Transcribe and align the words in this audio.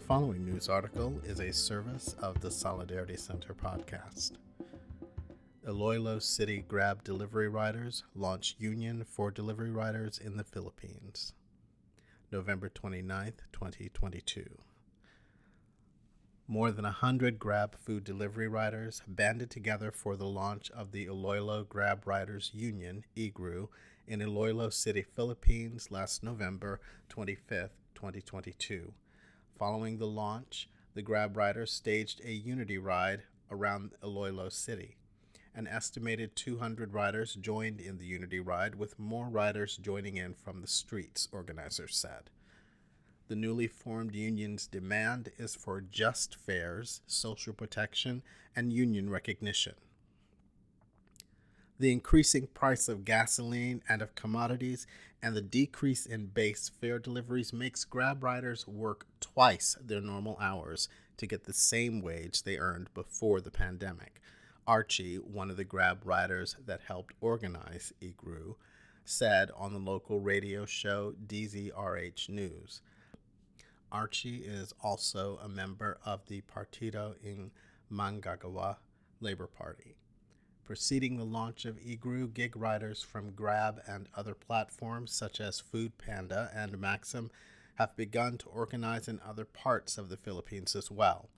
following 0.00 0.44
news 0.44 0.68
article 0.68 1.20
is 1.24 1.40
a 1.40 1.52
service 1.52 2.14
of 2.20 2.40
the 2.40 2.50
Solidarity 2.50 3.16
Center 3.16 3.54
podcast. 3.54 4.32
Iloilo 5.66 6.18
City 6.18 6.64
Grab 6.68 7.02
delivery 7.02 7.48
riders 7.48 8.04
launch 8.14 8.54
union 8.58 9.04
for 9.04 9.30
delivery 9.30 9.70
riders 9.70 10.18
in 10.18 10.36
the 10.36 10.44
Philippines. 10.44 11.32
November 12.30 12.68
29th, 12.68 13.38
2022. 13.52 14.58
More 16.46 16.70
than 16.70 16.84
100 16.84 17.38
Grab 17.38 17.74
food 17.76 18.04
delivery 18.04 18.48
riders 18.48 19.02
banded 19.06 19.50
together 19.50 19.90
for 19.90 20.16
the 20.16 20.26
launch 20.26 20.70
of 20.70 20.92
the 20.92 21.06
Iloilo 21.06 21.64
Grab 21.64 22.06
Riders 22.06 22.50
Union, 22.54 23.04
IGRU, 23.16 23.68
in 24.06 24.22
Iloilo 24.22 24.70
City, 24.70 25.02
Philippines 25.02 25.90
last 25.90 26.22
November 26.22 26.80
25th, 27.10 27.70
2022. 27.94 28.92
Following 29.58 29.98
the 29.98 30.06
launch, 30.06 30.68
the 30.94 31.02
Grab 31.02 31.36
riders 31.36 31.72
staged 31.72 32.20
a 32.24 32.30
unity 32.30 32.78
ride 32.78 33.24
around 33.50 33.90
Iloilo 34.04 34.50
City. 34.50 34.98
An 35.52 35.66
estimated 35.66 36.36
200 36.36 36.94
riders 36.94 37.34
joined 37.34 37.80
in 37.80 37.98
the 37.98 38.06
unity 38.06 38.38
ride, 38.38 38.76
with 38.76 39.00
more 39.00 39.28
riders 39.28 39.76
joining 39.76 40.16
in 40.16 40.34
from 40.34 40.60
the 40.60 40.68
streets, 40.68 41.26
organizers 41.32 41.96
said. 41.96 42.30
The 43.26 43.34
newly 43.34 43.66
formed 43.66 44.14
union's 44.14 44.68
demand 44.68 45.32
is 45.38 45.56
for 45.56 45.80
just 45.80 46.36
fares, 46.36 47.00
social 47.08 47.52
protection, 47.52 48.22
and 48.54 48.72
union 48.72 49.10
recognition. 49.10 49.74
The 51.80 51.92
increasing 51.92 52.48
price 52.48 52.88
of 52.88 53.04
gasoline 53.04 53.82
and 53.88 54.02
of 54.02 54.16
commodities 54.16 54.88
and 55.22 55.36
the 55.36 55.40
decrease 55.40 56.06
in 56.06 56.26
base 56.26 56.68
fare 56.80 56.98
deliveries 56.98 57.52
makes 57.52 57.84
Grab 57.84 58.24
riders 58.24 58.66
work 58.66 59.06
twice 59.20 59.76
their 59.80 60.00
normal 60.00 60.36
hours 60.40 60.88
to 61.18 61.26
get 61.26 61.44
the 61.44 61.52
same 61.52 62.00
wage 62.00 62.42
they 62.42 62.58
earned 62.58 62.92
before 62.94 63.40
the 63.40 63.52
pandemic. 63.52 64.20
Archie, 64.66 65.16
one 65.16 65.50
of 65.50 65.56
the 65.56 65.64
Grab 65.64 66.00
riders 66.04 66.56
that 66.66 66.80
helped 66.88 67.14
organize 67.20 67.92
IGRU, 68.02 68.56
said 69.04 69.50
on 69.56 69.72
the 69.72 69.78
local 69.78 70.18
radio 70.18 70.66
show 70.66 71.14
DZRH 71.28 72.28
News. 72.28 72.82
Archie 73.92 74.38
is 74.38 74.74
also 74.82 75.38
a 75.42 75.48
member 75.48 75.98
of 76.04 76.26
the 76.26 76.42
Partido 76.42 77.14
ng 77.24 77.52
Manggagawa 77.90 78.76
Labor 79.20 79.46
Party. 79.46 79.94
Preceding 80.68 81.16
the 81.16 81.24
launch 81.24 81.64
of 81.64 81.80
IGRU, 81.80 82.34
gig 82.34 82.54
riders 82.54 83.02
from 83.02 83.30
Grab 83.30 83.80
and 83.86 84.06
other 84.14 84.34
platforms 84.34 85.10
such 85.14 85.40
as 85.40 85.60
Food 85.60 85.96
Panda 85.96 86.50
and 86.54 86.78
Maxim 86.78 87.30
have 87.76 87.96
begun 87.96 88.36
to 88.36 88.50
organize 88.50 89.08
in 89.08 89.18
other 89.26 89.46
parts 89.46 89.96
of 89.96 90.10
the 90.10 90.18
Philippines 90.18 90.76
as 90.76 90.90
well. 90.90 91.30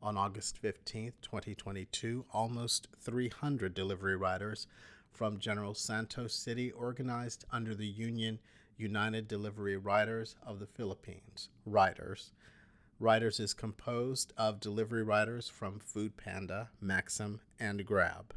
On 0.00 0.16
August 0.16 0.58
15, 0.58 1.14
2022, 1.20 2.26
almost 2.32 2.86
300 3.00 3.74
delivery 3.74 4.14
riders 4.14 4.68
from 5.10 5.40
General 5.40 5.74
Santos 5.74 6.32
City 6.32 6.70
organized 6.70 7.44
under 7.50 7.74
the 7.74 7.88
union 7.88 8.38
United 8.76 9.26
Delivery 9.26 9.76
Riders 9.76 10.36
of 10.46 10.60
the 10.60 10.66
Philippines, 10.68 11.48
Riders. 11.64 12.30
Riders 13.00 13.40
is 13.40 13.52
composed 13.52 14.32
of 14.36 14.60
delivery 14.60 15.02
riders 15.02 15.48
from 15.48 15.80
Food 15.80 16.16
Panda, 16.16 16.70
Maxim, 16.80 17.40
and 17.58 17.84
Grab. 17.84 18.32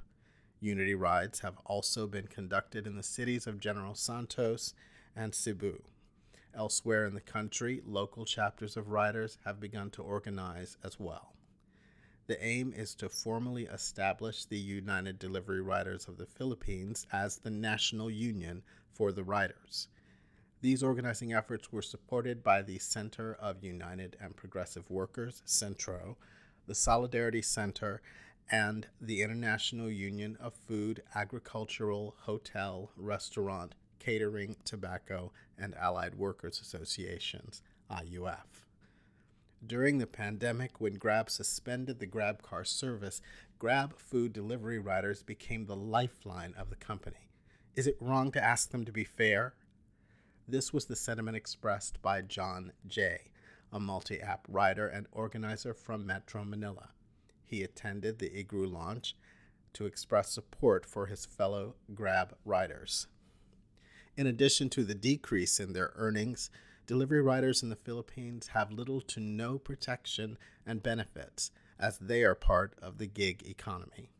Unity 0.61 0.95
rides 0.95 1.39
have 1.39 1.57
also 1.65 2.05
been 2.05 2.27
conducted 2.27 2.85
in 2.85 2.95
the 2.95 3.03
cities 3.03 3.47
of 3.47 3.59
General 3.59 3.95
Santos 3.95 4.73
and 5.15 5.33
Cebu. 5.33 5.81
Elsewhere 6.53 7.05
in 7.05 7.13
the 7.13 7.21
country, 7.21 7.81
local 7.85 8.25
chapters 8.25 8.75
of 8.75 8.89
riders 8.89 9.37
have 9.45 9.59
begun 9.59 9.89
to 9.91 10.01
organize 10.01 10.77
as 10.83 10.99
well. 10.99 11.33
The 12.27 12.43
aim 12.43 12.73
is 12.75 12.93
to 12.95 13.09
formally 13.09 13.63
establish 13.63 14.45
the 14.45 14.57
United 14.57 15.17
Delivery 15.17 15.61
Riders 15.61 16.07
of 16.07 16.17
the 16.17 16.25
Philippines 16.25 17.07
as 17.11 17.37
the 17.37 17.49
national 17.49 18.11
union 18.11 18.61
for 18.91 19.11
the 19.11 19.23
riders. 19.23 19.87
These 20.61 20.83
organizing 20.83 21.33
efforts 21.33 21.71
were 21.71 21.81
supported 21.81 22.43
by 22.43 22.61
the 22.61 22.79
Center 22.79 23.35
of 23.39 23.63
United 23.63 24.17
and 24.21 24.35
Progressive 24.35 24.89
Workers, 24.91 25.41
SENTRO, 25.45 26.17
the 26.67 26.75
Solidarity 26.75 27.41
Center, 27.41 28.01
and 28.51 28.87
the 28.99 29.21
International 29.21 29.89
Union 29.89 30.37
of 30.41 30.53
Food, 30.53 31.03
Agricultural, 31.13 32.15
Hotel, 32.21 32.91
Restaurant, 32.97 33.75
Catering, 33.99 34.55
Tobacco, 34.65 35.31
and 35.57 35.75
Allied 35.75 36.15
Workers 36.15 36.59
Associations, 36.59 37.61
IUF. 37.91 38.65
During 39.65 39.97
the 39.97 40.07
pandemic, 40.07 40.79
when 40.79 40.93
Grab 40.93 41.29
suspended 41.29 41.99
the 41.99 42.05
Grab 42.05 42.41
car 42.41 42.63
service, 42.63 43.21
Grab 43.59 43.99
food 43.99 44.31
delivery 44.31 44.79
riders 44.79 45.21
became 45.21 45.65
the 45.65 45.75
lifeline 45.75 46.53
of 46.57 46.69
the 46.69 46.77
company. 46.77 47.29
Is 47.75 47.85
it 47.85 47.97
wrong 47.99 48.31
to 48.31 48.43
ask 48.43 48.71
them 48.71 48.85
to 48.85 48.91
be 48.91 49.03
fair? 49.03 49.53
This 50.47 50.73
was 50.73 50.85
the 50.85 50.95
sentiment 50.95 51.37
expressed 51.37 52.01
by 52.01 52.21
John 52.21 52.71
Jay, 52.87 53.31
a 53.71 53.79
multi 53.79 54.19
app 54.21 54.47
rider 54.49 54.87
and 54.87 55.07
organizer 55.11 55.73
from 55.73 56.05
Metro 56.05 56.43
Manila. 56.43 56.89
He 57.49 57.63
attended 57.63 58.19
the 58.19 58.29
IGRU 58.29 58.71
launch 58.71 59.15
to 59.73 59.87
express 59.87 60.31
support 60.31 60.85
for 60.85 61.07
his 61.07 61.25
fellow 61.25 61.75
Grab 61.95 62.35
riders. 62.45 63.07
In 64.15 64.27
addition 64.27 64.69
to 64.69 64.83
the 64.83 64.93
decrease 64.93 65.59
in 65.59 65.73
their 65.73 65.91
earnings, 65.95 66.51
delivery 66.85 67.21
riders 67.21 67.63
in 67.63 67.69
the 67.69 67.75
Philippines 67.75 68.49
have 68.49 68.71
little 68.71 69.01
to 69.01 69.19
no 69.19 69.57
protection 69.57 70.37
and 70.63 70.83
benefits 70.83 71.49
as 71.79 71.97
they 71.97 72.23
are 72.23 72.35
part 72.35 72.75
of 72.81 72.99
the 72.99 73.07
gig 73.07 73.41
economy. 73.47 74.11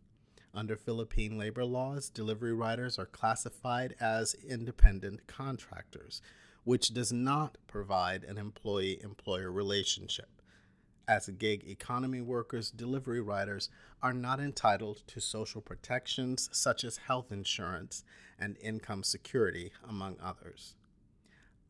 Under 0.52 0.76
Philippine 0.76 1.38
labor 1.38 1.66
laws, 1.66 2.10
delivery 2.10 2.54
riders 2.54 2.98
are 2.98 3.06
classified 3.06 3.96
as 4.00 4.34
independent 4.34 5.28
contractors, 5.28 6.22
which 6.64 6.96
does 6.96 7.14
not 7.14 7.60
provide 7.68 8.24
an 8.24 8.40
employee 8.40 9.00
employer 9.04 9.52
relationship. 9.52 10.39
As 11.10 11.28
gig 11.28 11.68
economy 11.68 12.22
workers, 12.22 12.70
delivery 12.70 13.20
riders 13.20 13.70
are 14.00 14.14
not 14.14 14.40
entitled 14.40 15.02
to 15.08 15.20
social 15.20 15.60
protections 15.60 16.52
such 16.52 16.84
as 16.84 16.98
health 16.98 17.32
insurance 17.32 18.04
and 18.38 18.60
income 18.62 19.02
security, 19.02 19.72
among 19.88 20.18
others. 20.22 20.76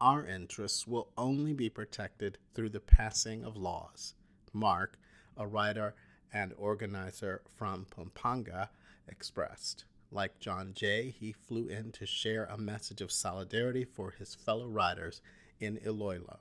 Our 0.02 0.28
interests 0.28 0.86
will 0.86 1.14
only 1.18 1.54
be 1.54 1.70
protected 1.70 2.38
through 2.54 2.72
the 2.72 2.82
passing 2.82 3.46
of 3.46 3.56
laws. 3.56 4.14
Mark, 4.52 5.00
a 5.38 5.48
writer 5.48 5.96
and 6.34 6.52
organizer 6.58 7.42
from 7.50 7.86
Pampanga, 7.96 8.72
expressed. 9.08 9.86
Like 10.12 10.42
John 10.42 10.74
Jay, 10.74 11.16
he 11.18 11.32
flew 11.32 11.70
in 11.70 11.94
to 11.94 12.06
share 12.06 12.44
a 12.44 12.58
message 12.58 13.00
of 13.00 13.10
solidarity 13.10 13.86
for 13.86 14.12
his 14.12 14.36
fellow 14.36 14.68
riders 14.68 15.22
in 15.62 15.80
Iloilo. 15.86 16.40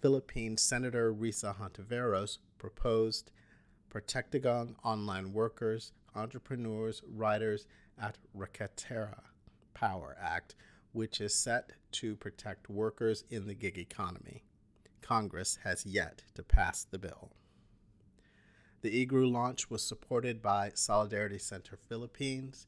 Philippine 0.00 0.56
Senator 0.56 1.12
Risa 1.12 1.56
Hontiveros 1.56 2.38
proposed 2.58 3.32
Protectagang 3.90 4.74
online 4.84 5.32
workers, 5.32 5.92
entrepreneurs, 6.14 7.02
riders 7.08 7.66
at 8.00 8.16
Raketera 8.36 9.22
Power 9.74 10.16
Act, 10.20 10.54
which 10.92 11.20
is 11.20 11.34
set 11.34 11.72
to 11.92 12.14
protect 12.14 12.70
workers 12.70 13.24
in 13.28 13.46
the 13.46 13.54
gig 13.54 13.78
economy. 13.78 14.44
Congress 15.02 15.58
has 15.64 15.84
yet 15.84 16.22
to 16.34 16.42
pass 16.42 16.84
the 16.84 16.98
bill. 16.98 17.30
The 18.82 19.04
IGRU 19.04 19.32
launch 19.32 19.68
was 19.68 19.82
supported 19.82 20.40
by 20.40 20.70
Solidarity 20.74 21.38
Center 21.38 21.76
Philippines, 21.76 22.66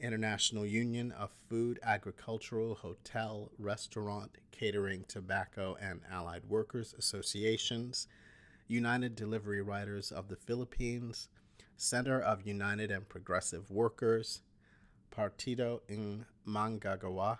International 0.00 0.66
Union 0.66 1.12
of 1.12 1.30
Food, 1.48 1.78
Agricultural, 1.82 2.74
Hotel, 2.74 3.50
Restaurant, 3.58 4.38
Catering, 4.50 5.04
Tobacco, 5.08 5.76
and 5.80 6.00
Allied 6.10 6.44
Workers 6.48 6.94
Associations, 6.98 8.08
United 8.66 9.14
Delivery 9.14 9.62
Riders 9.62 10.10
of 10.10 10.28
the 10.28 10.36
Philippines, 10.36 11.28
Center 11.76 12.20
of 12.20 12.46
United 12.46 12.90
and 12.90 13.08
Progressive 13.08 13.70
Workers, 13.70 14.42
Partido 15.10 15.80
ng 15.88 16.24
Manggagawa, 16.46 17.38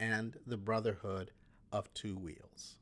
and 0.00 0.36
the 0.46 0.56
Brotherhood 0.56 1.30
of 1.70 1.92
Two 1.94 2.16
Wheels. 2.16 2.76